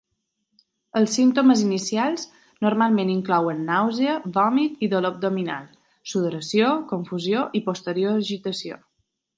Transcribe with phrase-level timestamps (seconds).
[1.01, 2.23] Els símptomes inicials
[2.67, 5.69] normalment inclouen nàusea, vòmit i dolor abdominal;
[6.15, 8.87] sudoració, confusió i posterior agitació.